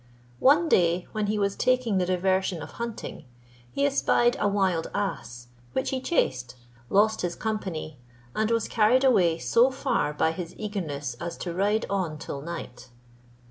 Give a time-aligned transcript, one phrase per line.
[0.39, 3.25] One day when he was taking the diversion of hunting,
[3.71, 6.55] he espied a wild ass, which he chased,
[6.89, 7.99] lost his company,
[8.33, 12.89] and was carried away so far by his eagerness as to ride on till night.